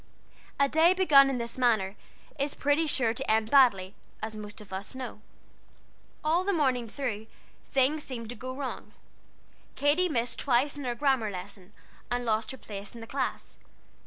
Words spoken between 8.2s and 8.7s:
to go